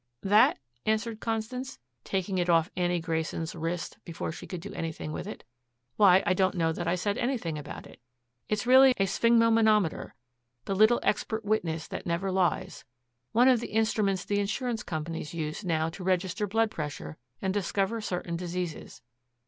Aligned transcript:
"That?" 0.23 0.57
answered 0.87 1.19
Constance, 1.19 1.77
taking 2.03 2.39
it 2.39 2.49
off 2.49 2.71
Annie 2.75 2.99
Grayson's 2.99 3.53
wrist 3.53 3.99
before 4.03 4.31
she 4.31 4.47
could 4.47 4.59
do 4.59 4.73
anything 4.73 5.11
with 5.11 5.27
it. 5.27 5.43
"Why, 5.95 6.23
I 6.25 6.33
don't 6.33 6.55
know 6.55 6.71
that 6.73 6.87
I 6.87 6.95
said 6.95 7.19
anything 7.19 7.55
about 7.55 7.85
it. 7.85 7.99
It 8.49 8.53
is 8.53 8.65
really 8.65 8.95
a 8.97 9.05
sphygmomanometer 9.05 10.13
the 10.65 10.75
little 10.75 11.01
expert 11.03 11.45
witness 11.45 11.87
that 11.89 12.07
never 12.07 12.31
lies 12.31 12.83
one 13.31 13.47
of 13.47 13.59
the 13.59 13.67
instruments 13.73 14.25
the 14.25 14.39
insurance 14.39 14.81
companies 14.81 15.35
use 15.35 15.63
now 15.63 15.89
to 15.89 16.03
register 16.03 16.47
blood 16.47 16.71
pressure 16.71 17.17
and 17.39 17.53
discover 17.53 18.01
certain 18.01 18.35
diseases. 18.35 19.03